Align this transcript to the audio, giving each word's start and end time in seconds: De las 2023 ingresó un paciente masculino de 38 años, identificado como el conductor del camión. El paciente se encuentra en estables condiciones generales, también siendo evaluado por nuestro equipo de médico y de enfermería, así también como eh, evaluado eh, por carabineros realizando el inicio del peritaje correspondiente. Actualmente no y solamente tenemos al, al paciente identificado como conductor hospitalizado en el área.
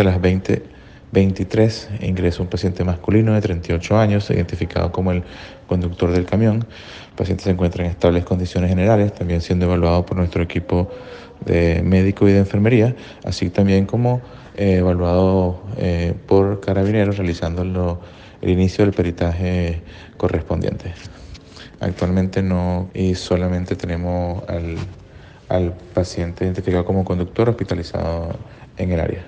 De 0.00 0.04
las 0.04 0.22
2023 0.22 1.88
ingresó 2.02 2.44
un 2.44 2.48
paciente 2.48 2.84
masculino 2.84 3.34
de 3.34 3.40
38 3.40 3.98
años, 3.98 4.30
identificado 4.30 4.92
como 4.92 5.10
el 5.10 5.24
conductor 5.66 6.12
del 6.12 6.24
camión. 6.24 6.68
El 7.10 7.16
paciente 7.16 7.42
se 7.42 7.50
encuentra 7.50 7.84
en 7.84 7.90
estables 7.90 8.24
condiciones 8.24 8.70
generales, 8.70 9.12
también 9.12 9.40
siendo 9.40 9.66
evaluado 9.66 10.06
por 10.06 10.16
nuestro 10.16 10.40
equipo 10.40 10.88
de 11.44 11.82
médico 11.82 12.28
y 12.28 12.32
de 12.32 12.38
enfermería, 12.38 12.94
así 13.24 13.50
también 13.50 13.86
como 13.86 14.22
eh, 14.56 14.76
evaluado 14.76 15.64
eh, 15.78 16.14
por 16.28 16.60
carabineros 16.60 17.16
realizando 17.16 17.98
el 18.40 18.48
inicio 18.48 18.84
del 18.84 18.94
peritaje 18.94 19.82
correspondiente. 20.16 20.94
Actualmente 21.80 22.40
no 22.40 22.88
y 22.94 23.16
solamente 23.16 23.74
tenemos 23.74 24.48
al, 24.48 24.76
al 25.48 25.72
paciente 25.92 26.44
identificado 26.44 26.84
como 26.84 27.04
conductor 27.04 27.48
hospitalizado 27.48 28.38
en 28.76 28.92
el 28.92 29.00
área. 29.00 29.24